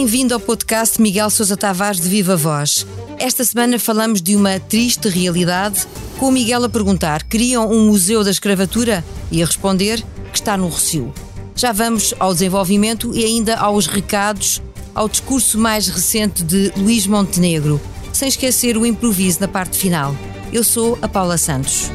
[0.00, 2.86] bem-vindo ao podcast Miguel Sousa Tavares de Viva Voz.
[3.18, 5.86] Esta semana falamos de uma triste realidade,
[6.18, 9.04] com o Miguel a perguntar: queriam um museu da escravatura?
[9.30, 10.02] E a responder
[10.32, 11.12] que está no Rocio.
[11.54, 14.62] Já vamos ao desenvolvimento e ainda aos recados,
[14.94, 17.78] ao discurso mais recente de Luís Montenegro,
[18.10, 20.16] sem esquecer o improviso na parte final.
[20.50, 21.90] Eu sou a Paula Santos.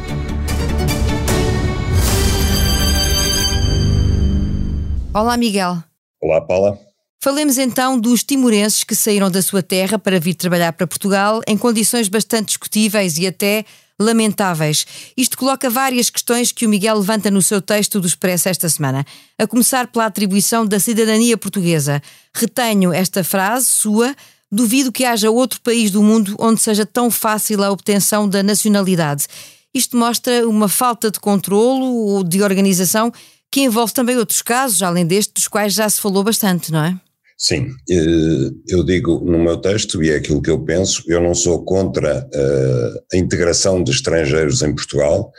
[5.12, 5.84] Olá, Miguel.
[6.22, 6.84] Olá, Paula.
[7.25, 11.57] Falemos então dos timorenses que saíram da sua terra para vir trabalhar para Portugal em
[11.57, 13.66] condições bastante discutíveis e até
[13.99, 14.85] lamentáveis.
[15.17, 19.03] Isto coloca várias questões que o Miguel levanta no seu texto do Expresso esta semana,
[19.39, 21.99] a começar pela atribuição da cidadania portuguesa.
[22.31, 24.16] Retenho esta frase sua.
[24.52, 29.25] Duvido que haja outro país do mundo onde seja tão fácil a obtenção da nacionalidade.
[29.73, 33.11] Isto mostra uma falta de controlo ou de organização
[33.52, 37.00] que envolve também outros casos, além deste, dos quais já se falou bastante, não é?
[37.38, 41.33] Sim, eh, eu digo no meu texto, e é aquilo que eu penso, eu não
[41.33, 45.31] sou contra eh, a integração de estrangeiros em Portugal,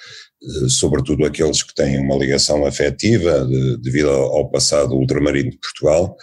[0.43, 3.49] eh, sobretudo aqueles que têm uma ligação afetiva
[3.81, 6.17] devido ao passado ultramarino de Portugal,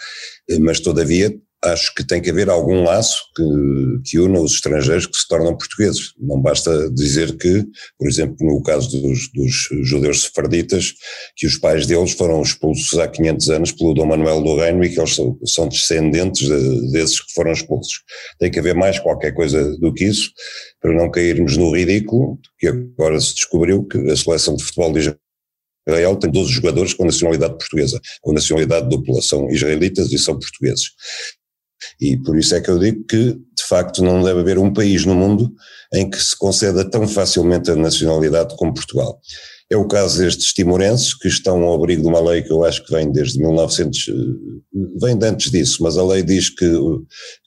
[0.60, 1.34] mas todavia
[1.64, 5.56] acho que tem que haver algum laço que, que una os estrangeiros que se tornam
[5.56, 6.12] portugueses.
[6.18, 7.64] Não basta dizer que,
[7.98, 10.94] por exemplo, no caso dos, dos judeus sefarditas,
[11.36, 14.90] que os pais deles foram expulsos há 500 anos pelo Dom Manuel do Reino e
[14.90, 18.02] que eles são, são descendentes de, desses que foram expulsos.
[18.38, 20.30] Tem que haver mais qualquer coisa do que isso
[20.80, 25.14] para não cairmos no ridículo, que agora se descobriu que a seleção de futebol de
[25.86, 30.90] Israel tem 12 jogadores com nacionalidade portuguesa, com nacionalidade dupla, são israelitas e são portugueses.
[32.00, 35.04] E por isso é que eu digo que, de facto, não deve haver um país
[35.04, 35.52] no mundo
[35.92, 39.20] em que se conceda tão facilmente a nacionalidade como Portugal.
[39.70, 42.84] É o caso destes timorenses, que estão ao abrigo de uma lei que eu acho
[42.84, 44.06] que vem desde 1900,
[45.00, 46.70] vem de antes disso, mas a lei diz que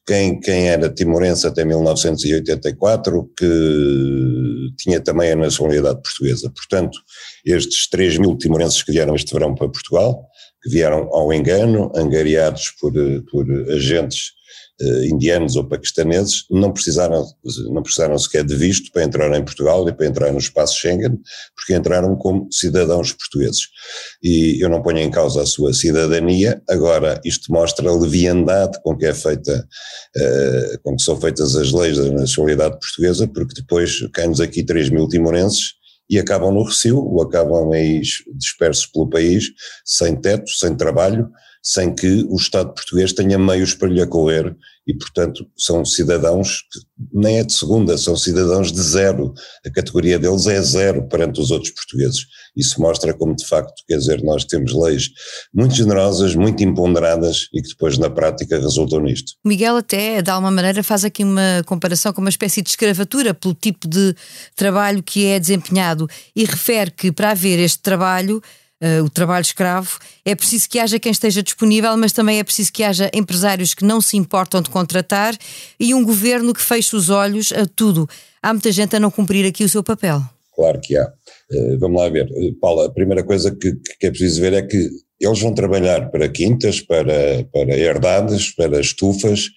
[0.05, 6.49] quem, quem era timorense até 1984, que tinha também a nacionalidade portuguesa.
[6.49, 6.97] Portanto,
[7.45, 10.27] estes 3 mil timorenses que vieram este verão para Portugal,
[10.61, 12.93] que vieram ao engano, angariados por,
[13.29, 14.37] por agentes
[14.81, 17.25] uh, indianos ou paquistaneses, não precisaram,
[17.69, 21.19] não precisaram sequer de visto para entrar em Portugal e para entrar no espaço Schengen,
[21.55, 23.67] porque entraram como cidadãos portugueses.
[24.23, 28.97] E eu não ponho em causa a sua cidadania, agora isto mostra a leviandade com
[28.97, 29.67] que é feita,
[30.17, 34.89] uh, com que são feitas as leis da nacionalidade portuguesa, porque depois caem-nos aqui 3
[34.89, 35.77] mil timorenses
[36.09, 38.01] e acabam no Recio, ou acabam aí
[38.33, 39.51] dispersos pelo país,
[39.83, 41.29] sem teto, sem trabalho,
[41.67, 44.55] sem que o Estado português tenha meios para lhe acolher
[44.87, 46.79] e, portanto, são cidadãos que
[47.13, 49.33] nem é de segunda, são cidadãos de zero.
[49.65, 52.25] A categoria deles é zero perante os outros portugueses.
[52.55, 55.09] Isso mostra como, de facto, quer dizer, nós temos leis
[55.53, 59.33] muito generosas, muito imponderadas e que depois, na prática, resultam nisto.
[59.45, 63.53] Miguel, até, de alguma maneira, faz aqui uma comparação com uma espécie de escravatura pelo
[63.53, 64.15] tipo de
[64.55, 68.41] trabalho que é desempenhado e refere que, para haver este trabalho,
[68.81, 72.71] uh, o trabalho escravo, é preciso que haja quem esteja disponível, mas também é preciso
[72.71, 75.37] que haja empresários que não se importam de contratar
[75.79, 78.07] e um governo que feche os olhos a tudo.
[78.41, 80.21] Há muita gente a não cumprir aqui o seu papel.
[80.55, 81.05] Claro que há.
[81.51, 82.27] Uh, vamos lá ver.
[82.31, 84.89] Uh, Paula, a primeira coisa que, que é preciso ver é que
[85.19, 89.49] eles vão trabalhar para quintas, para, para herdades, para estufas,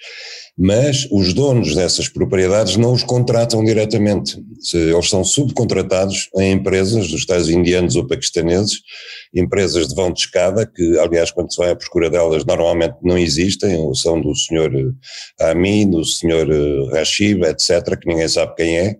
[0.63, 4.45] mas os donos dessas propriedades não os contratam diretamente.
[4.75, 8.83] Eles são subcontratados em empresas dos tais indianos ou paquistaneses,
[9.35, 13.17] empresas de vão de escada, que aliás quando se vai à procura delas normalmente não
[13.17, 14.71] existem, ou são do senhor
[15.41, 16.47] Amin, do senhor
[16.93, 18.97] Rashid, etc., que ninguém sabe quem é,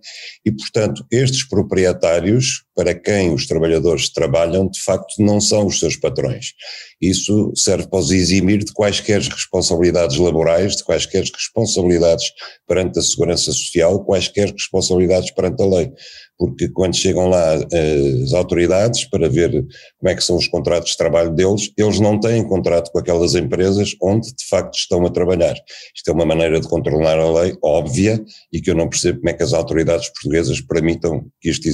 [0.47, 5.97] e portanto estes proprietários para quem os trabalhadores trabalham, de facto, não são os seus
[5.97, 6.55] patrões.
[6.99, 12.33] Isso serve para os eximir de quaisquer responsabilidades laborais, de quaisquer responsabilidades
[12.67, 15.93] perante a segurança social, quaisquer responsabilidades perante a lei
[16.41, 19.51] porque quando chegam lá eh, as autoridades para ver
[19.99, 23.35] como é que são os contratos de trabalho deles, eles não têm contrato com aquelas
[23.35, 25.55] empresas onde de facto estão a trabalhar.
[25.95, 29.29] Isto é uma maneira de controlar a lei óbvia e que eu não percebo como
[29.29, 31.69] é que as autoridades portuguesas permitam que isto,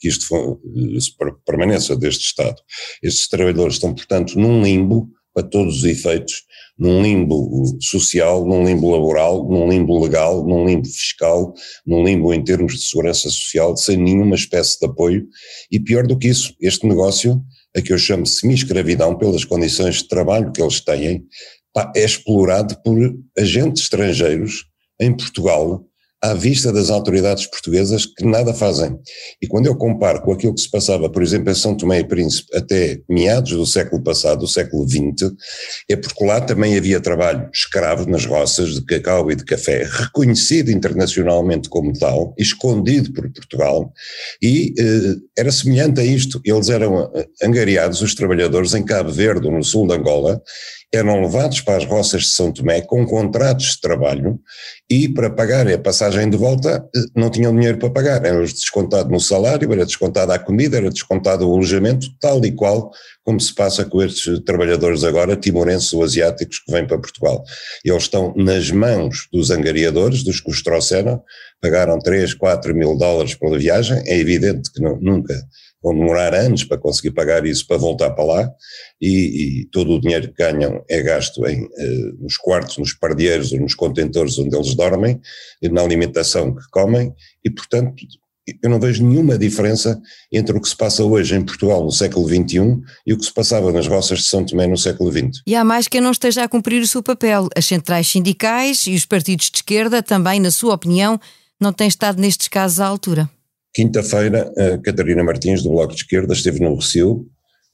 [0.00, 0.60] que isto
[1.22, 2.56] eh, permaneça deste Estado.
[3.00, 6.42] Estes trabalhadores estão, portanto, num limbo para todos os efeitos
[6.78, 11.52] num limbo social, num limbo laboral, num limbo legal, num limbo fiscal,
[11.84, 15.26] num limbo em termos de segurança social, sem nenhuma espécie de apoio.
[15.70, 17.42] E pior do que isso, este negócio,
[17.76, 21.24] a que eu chamo semi-escravidão pelas condições de trabalho que eles têm,
[21.94, 22.96] é explorado por
[23.36, 24.66] agentes estrangeiros
[25.00, 25.87] em Portugal
[26.20, 28.98] à vista das autoridades portuguesas que nada fazem.
[29.40, 32.04] E quando eu comparo com aquilo que se passava, por exemplo, em São Tomé e
[32.04, 35.32] Príncipe até meados do século passado, do século XX,
[35.88, 40.70] é porque lá também havia trabalho escravo nas roças de cacau e de café, reconhecido
[40.70, 43.92] internacionalmente como tal, escondido por Portugal,
[44.42, 46.40] e eh, era semelhante a isto.
[46.44, 50.42] Eles eram eh, angariados, os trabalhadores, em Cabo Verde, no sul de Angola,
[50.92, 54.40] eram levados para as roças de São Tomé com contratos de trabalho
[54.88, 59.10] e para pagar a passagem de volta eh, não tinham dinheiro para pagar, era descontado
[59.10, 62.90] no salário, era descontado a comida, era descontado o alojamento, tal e qual
[63.28, 67.44] como se passa com estes trabalhadores agora, timorenses ou asiáticos que vêm para Portugal.
[67.84, 71.22] Eles estão nas mãos dos angariadores, dos que os trouxeram,
[71.60, 75.34] pagaram 3, 4 mil dólares pela viagem, é evidente que não, nunca
[75.82, 78.50] vão demorar anos para conseguir pagar isso para voltar para lá.
[78.98, 83.52] E, e todo o dinheiro que ganham é gasto em, eh, nos quartos, nos pardieiros
[83.52, 85.20] ou nos contentores onde eles dormem,
[85.70, 87.12] na alimentação que comem.
[87.44, 87.94] E, portanto,
[88.62, 90.00] eu não vejo nenhuma diferença
[90.32, 93.32] entre o que se passa hoje em Portugal no século XXI e o que se
[93.32, 95.42] passava nas roças de São Tomé no século XX.
[95.46, 97.48] E há mais quem não esteja a cumprir o seu papel.
[97.56, 101.20] As centrais sindicais e os partidos de esquerda também, na sua opinião,
[101.60, 103.28] não têm estado nestes casos à altura.
[103.74, 107.26] Quinta-feira, a Catarina Martins, do Bloco de Esquerda, esteve no Recio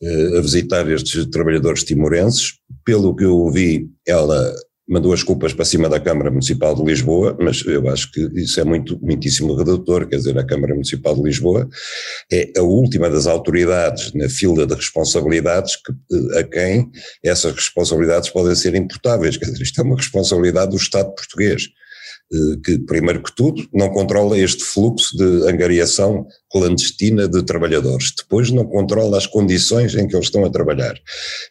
[0.03, 2.55] eh, a visitar estes trabalhadores timorenses.
[2.85, 4.55] Pelo que eu ouvi, ela
[4.89, 8.61] mandou as culpas para cima da Câmara Municipal de Lisboa, mas eu acho que isso
[8.61, 11.69] é muito, muitíssimo redutor, quer dizer, a Câmara Municipal de Lisboa
[12.31, 16.91] é a última das autoridades na fila de responsabilidades que, eh, a quem
[17.23, 21.69] essas responsabilidades podem ser imputáveis, quer dizer, isto é uma responsabilidade do Estado português.
[22.33, 28.51] Eh, que, primeiro que tudo, não controla este fluxo de angariação clandestina de trabalhadores, depois
[28.51, 30.95] não controla as condições em que eles estão a trabalhar.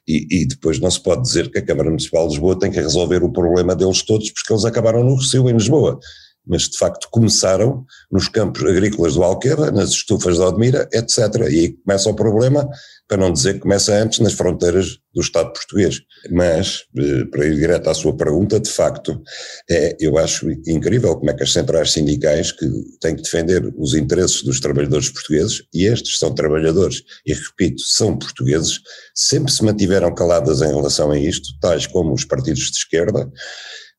[0.08, 2.80] E, e, depois não se pode dizer que a Câmara Municipal de Lisboa tem que
[2.80, 6.00] resolver o problema deles todos, porque eles acabaram no Recio em Lisboa.
[6.46, 11.20] Mas de facto começaram nos campos agrícolas do Alqueva, nas estufas de Odmira, etc.
[11.50, 12.68] E aí começa o problema
[13.08, 16.02] para não dizer que começa antes nas fronteiras do Estado português.
[16.32, 19.22] Mas, eh, para ir direto à sua pergunta, de facto,
[19.70, 22.66] é, eu acho incrível como é que as centrais sindicais que
[23.00, 28.18] têm que defender os interesses dos trabalhadores portugueses, e estes são trabalhadores, e repito, são
[28.18, 28.80] portugueses,
[29.14, 33.30] sempre se mantiveram caladas em relação a isto, tais como os partidos de esquerda,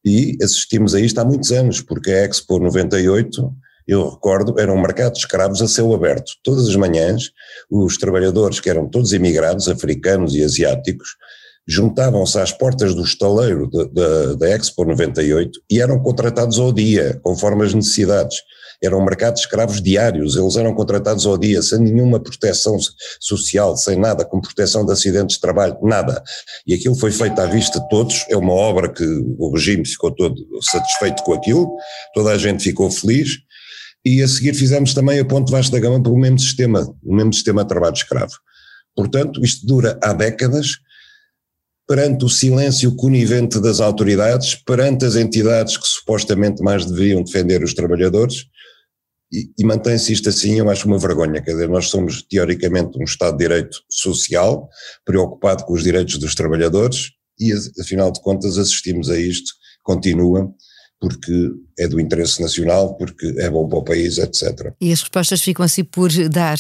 [0.05, 3.53] e assistimos a isto há muitos anos, porque a Expo 98
[3.87, 6.33] eu recordo, eram mercados escravos a céu aberto.
[6.43, 7.31] Todas as manhãs,
[7.71, 11.17] os trabalhadores, que eram todos imigrados, africanos e asiáticos,
[11.67, 13.71] juntavam-se às portas do estaleiro
[14.39, 18.39] da Expo 98 e eram contratados ao dia, conforme as necessidades.
[18.85, 22.77] Eram mercados escravos diários, eles eram contratados ao dia, sem nenhuma proteção
[23.19, 26.23] social, sem nada, com proteção de acidentes de trabalho, nada.
[26.67, 29.05] E aquilo foi feito à vista de todos, é uma obra que
[29.39, 31.75] o regime ficou todo satisfeito com aquilo,
[32.13, 33.39] toda a gente ficou feliz,
[34.05, 37.33] e a seguir fizemos também a Ponte Vasco da Gama pelo mesmo sistema, o mesmo
[37.33, 38.35] sistema de trabalho escravo.
[38.95, 40.79] Portanto, isto dura há décadas,
[41.87, 47.75] perante o silêncio conivente das autoridades, perante as entidades que supostamente mais deveriam defender os
[47.75, 48.47] trabalhadores,
[49.59, 53.37] e, mantém-se isto assim, eu acho uma vergonha, quer dizer, nós somos teoricamente um Estado
[53.37, 54.69] de Direito social,
[55.05, 59.53] preocupado com os direitos dos trabalhadores, e afinal de contas assistimos a isto,
[59.83, 60.53] continua,
[61.01, 64.73] porque é do interesse nacional, porque é bom para o país, etc.
[64.81, 66.59] E as respostas ficam assim por dar.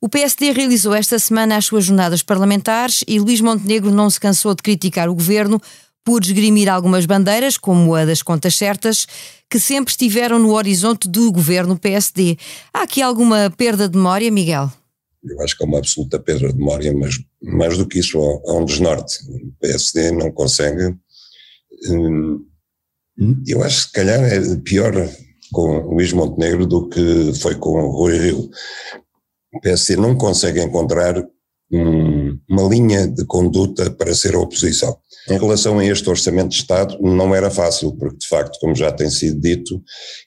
[0.00, 4.54] O PSD realizou esta semana as suas jornadas parlamentares e Luís Montenegro não se cansou
[4.54, 5.60] de criticar o governo
[6.04, 9.06] por esgrimir algumas bandeiras, como a das contas certas,
[9.48, 12.36] que sempre estiveram no horizonte do governo PSD.
[12.72, 14.70] Há aqui alguma perda de memória, Miguel?
[15.24, 18.54] Eu acho que é uma absoluta perda de memória, mas mais do que isso, há
[18.54, 19.18] um desnorte.
[19.30, 20.96] O PSD não consegue.
[21.88, 22.44] Hum,
[23.46, 24.92] eu acho que se calhar é pior
[25.52, 28.50] com Luís Montenegro do que foi com o Rui Rio.
[29.54, 31.22] O PSD não consegue encontrar
[31.70, 34.94] um, uma linha de conduta para ser oposição.
[35.30, 38.90] Em relação a este orçamento de Estado, não era fácil, porque de facto, como já
[38.90, 39.80] tem sido dito,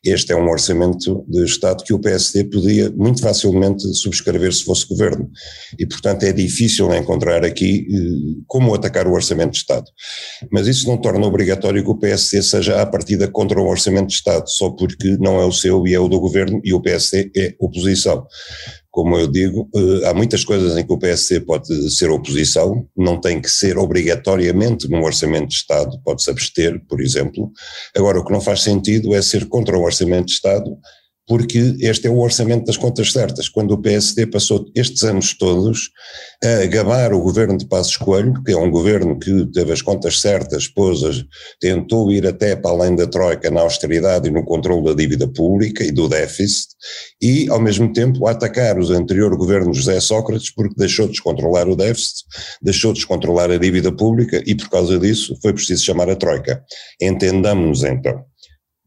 [0.03, 4.87] este é um orçamento de Estado que o PSD podia muito facilmente subscrever se fosse
[4.87, 5.29] governo.
[5.77, 9.85] E, portanto, é difícil encontrar aqui eh, como atacar o orçamento de Estado.
[10.49, 14.13] Mas isso não torna obrigatório que o PSD seja à partida contra o orçamento de
[14.13, 17.31] Estado, só porque não é o seu e é o do governo e o PSD
[17.35, 18.25] é oposição
[18.95, 23.19] como eu digo, eh, há muitas coisas em que o PSC pode ser oposição, não
[23.19, 27.51] tem que ser obrigatoriamente num orçamento de Estado, pode-se abster, por exemplo.
[27.93, 30.77] Agora, o que não faz sentido é ser contra o orçamento de Estado
[31.27, 33.49] porque este é o orçamento das contas certas.
[33.49, 35.89] Quando o PSD passou estes anos todos
[36.43, 40.19] a gabar o governo de Passos Coelho, que é um governo que teve as contas
[40.19, 41.01] certas, pôs
[41.59, 45.83] tentou ir até para além da Troika na austeridade e no controle da dívida pública
[45.83, 46.69] e do déficit,
[47.21, 51.67] e ao mesmo tempo a atacar os anterior governo José Sócrates porque deixou de descontrolar
[51.67, 52.25] o déficit,
[52.61, 56.63] deixou de descontrolar a dívida pública e por causa disso foi preciso chamar a Troika.
[57.01, 58.23] Entendamos-nos então.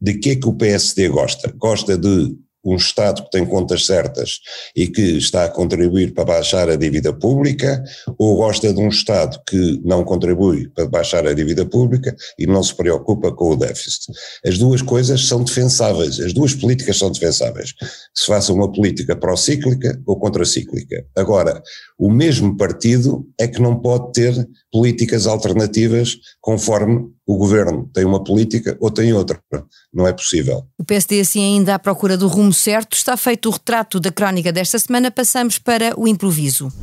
[0.01, 1.53] De que é que o PSD gosta?
[1.57, 4.39] Gosta de um Estado que tem contas certas
[4.75, 7.83] e que está a contribuir para baixar a dívida pública,
[8.17, 12.61] ou gosta de um Estado que não contribui para baixar a dívida pública e não
[12.61, 14.11] se preocupa com o déficit.
[14.45, 17.73] As duas coisas são defensáveis, as duas políticas são defensáveis.
[18.13, 21.05] Se faça uma política pró-cíclica ou contracíclica.
[21.15, 21.61] Agora,
[21.97, 28.23] o mesmo partido é que não pode ter políticas alternativas conforme o governo tem uma
[28.23, 29.39] política ou tem outra.
[29.93, 30.65] Não é possível.
[30.79, 32.97] O PSD, assim, ainda à procura do rumo certo.
[32.97, 35.11] Está feito o retrato da crónica desta semana.
[35.11, 36.73] Passamos para o improviso.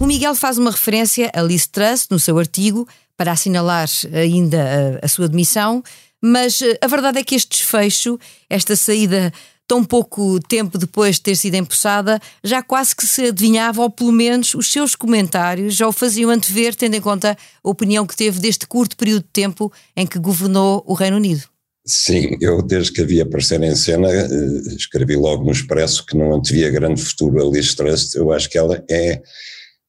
[0.00, 5.04] O Miguel faz uma referência a Liz Truss no seu artigo para assinalar ainda a,
[5.04, 5.82] a sua demissão,
[6.18, 8.18] mas eh, a verdade é que este desfecho,
[8.48, 9.30] esta saída
[9.66, 14.12] tão pouco tempo depois de ter sido empossada, já quase que se adivinhava, ou pelo
[14.12, 18.40] menos os seus comentários já o faziam antever, tendo em conta a opinião que teve
[18.40, 21.42] deste curto período de tempo em que governou o Reino Unido.
[21.86, 24.26] Sim, eu desde que havia aparecer em cena, eh,
[24.74, 28.56] escrevi logo no Expresso que não antevia grande futuro a Liz Truss, eu acho que
[28.56, 29.20] ela é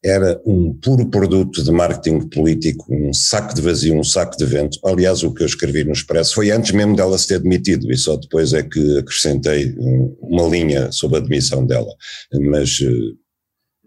[0.06, 4.78] era um puro produto de marketing político, um saco de vazio, um saco de vento.
[4.86, 7.98] Aliás, o que eu escrevi no Expresso foi antes mesmo dela se ter demitido, e
[7.98, 9.74] só depois é que acrescentei
[10.22, 11.92] uma linha sobre a demissão dela.
[12.40, 13.16] Mas eh,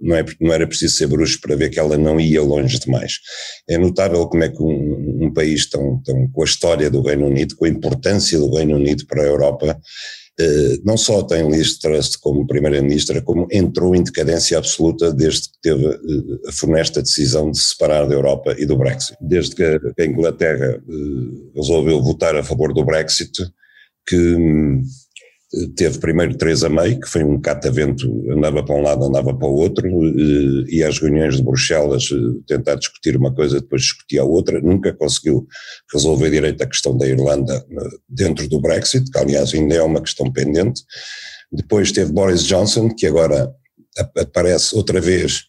[0.00, 3.20] não, é, não era preciso ser bruxo para ver que ela não ia longe demais.
[3.68, 7.26] É notável como é que um, um país tão, tão, com a história do Reino
[7.26, 9.78] Unido, com a importância do Reino Unido para a Europa,
[10.84, 15.86] não só tem Liz Truss como primeira-ministra, como entrou em decadência absoluta desde que teve
[15.86, 19.16] eh, a funesta decisão de se separar da Europa e do Brexit.
[19.20, 23.32] Desde que a Inglaterra eh, resolveu votar a favor do Brexit,
[24.06, 24.82] que hum,
[25.76, 29.54] Teve primeiro Teresa May, que foi um catavento, andava para um lado, andava para o
[29.54, 29.88] outro,
[30.68, 32.04] e às reuniões de Bruxelas
[32.46, 35.46] tentar discutir uma coisa, depois discutia a outra, nunca conseguiu
[35.90, 37.64] resolver direito a questão da Irlanda
[38.06, 40.82] dentro do Brexit, que aliás ainda é uma questão pendente.
[41.50, 43.50] Depois teve Boris Johnson, que agora
[44.18, 45.44] aparece outra vez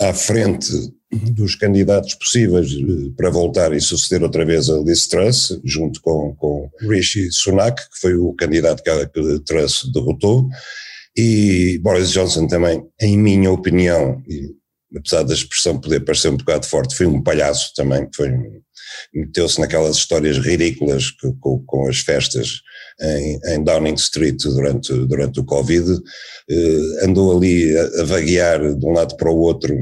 [0.00, 0.72] à frente
[1.12, 6.34] dos candidatos possíveis eh, para voltar e suceder outra vez a Liz Truss, junto com,
[6.36, 9.08] com Rishi Sunak, que foi o candidato que a
[9.44, 10.48] Truss derrotou,
[11.16, 14.54] e Boris Johnson também, em minha opinião, e,
[14.96, 18.30] apesar da expressão poder parecer um bocado forte, foi um palhaço também, foi
[19.14, 22.60] meteu-se naquelas histórias ridículas com, com as festas
[23.00, 25.98] em, em, Downing Street durante, durante o Covid,
[26.50, 29.74] eh, andou ali a, a vaguear de um lado para o outro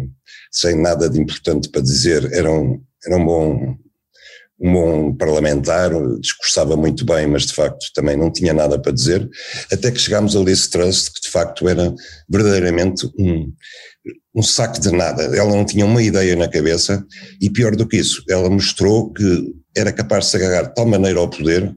[0.52, 3.76] sem nada de importante para dizer, era um, era um bom
[4.60, 9.28] um bom parlamentar, discursava muito bem, mas de facto também não tinha nada para dizer,
[9.70, 11.94] até que chegámos a Liz Trust, que de facto era
[12.28, 13.52] verdadeiramente um,
[14.34, 15.22] um saco de nada.
[15.24, 17.04] Ela não tinha uma ideia na cabeça
[17.40, 20.86] e pior do que isso, ela mostrou que era capaz de se agarrar de tal
[20.86, 21.72] maneira ao poder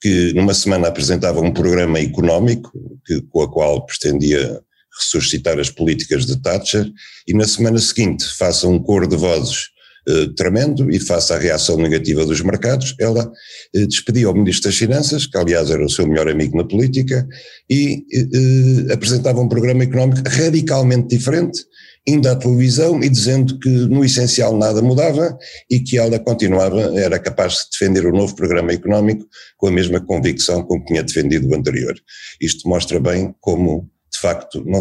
[0.00, 2.70] que numa semana apresentava um programa económico
[3.06, 4.60] que, com a qual pretendia
[4.98, 6.90] ressuscitar as políticas de Thatcher
[7.26, 9.73] e na semana seguinte faça um coro de vozes
[10.06, 13.30] eh, tremendo e face à reação negativa dos mercados, ela
[13.74, 17.26] eh, despedia o Ministro das Finanças, que aliás era o seu melhor amigo na política,
[17.70, 21.64] e eh, apresentava um programa económico radicalmente diferente,
[22.06, 25.36] indo à televisão e dizendo que no essencial nada mudava
[25.70, 30.00] e que ela continuava, era capaz de defender o novo programa económico com a mesma
[30.00, 31.94] convicção com que tinha defendido o anterior.
[32.40, 33.88] Isto mostra bem como
[34.24, 34.80] facto, não,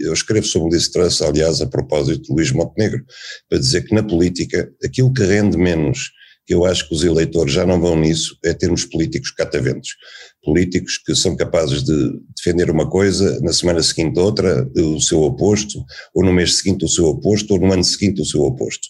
[0.00, 3.04] eu escrevo sobre Liz Truss, aliás, a propósito de Luís Montenegro,
[3.48, 6.10] para dizer que na política aquilo que rende menos,
[6.48, 9.90] eu acho que os eleitores já não vão nisso, é termos políticos cataventos.
[10.42, 15.82] Políticos que são capazes de defender uma coisa, na semana seguinte outra, o seu oposto,
[16.14, 18.88] ou no mês seguinte o seu oposto, ou no ano seguinte o seu oposto.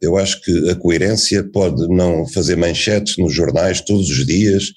[0.00, 4.72] Eu acho que a coerência pode não fazer manchetes nos jornais todos os dias,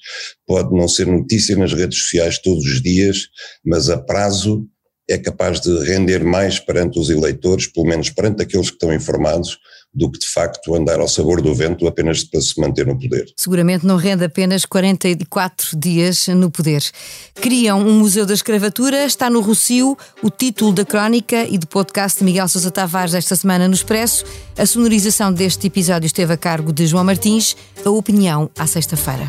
[0.46, 3.28] pode não ser notícia nas redes sociais todos os dias,
[3.64, 4.66] mas a prazo
[5.08, 9.58] é capaz de render mais perante os eleitores, pelo menos perante aqueles que estão informados,
[9.94, 13.26] do que de facto andar ao sabor do vento apenas para se manter no poder.
[13.36, 16.82] Seguramente não rende apenas 44 dias no poder.
[17.34, 22.18] Criam um Museu da Escravatura, está no Rocio, o título da crónica e do podcast
[22.18, 24.24] de Miguel Sousa Tavares esta semana no Expresso.
[24.56, 29.28] A sonorização deste episódio esteve a cargo de João Martins, a opinião à sexta-feira.